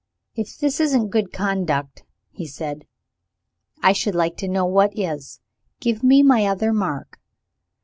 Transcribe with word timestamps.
"If 0.35 0.57
this 0.57 0.79
isn't 0.79 1.09
good 1.09 1.31
conduct," 1.31 2.05
he 2.31 2.47
said, 2.47 2.87
"I 3.83 3.93
should 3.93 4.15
like 4.15 4.35
to 4.37 4.47
know 4.47 4.65
what 4.65 4.97
is. 4.97 5.41
Give 5.79 6.01
me 6.03 6.23
my 6.23 6.47
other 6.47 6.73
mark." 6.73 7.19